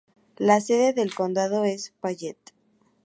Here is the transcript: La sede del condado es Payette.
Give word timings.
La 0.39 0.61
sede 0.61 0.93
del 0.93 1.13
condado 1.13 1.63
es 1.63 1.93
Payette. 1.99 2.53